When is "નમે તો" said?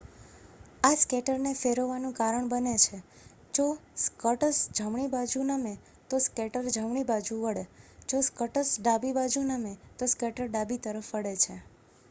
5.43-6.19, 9.43-10.05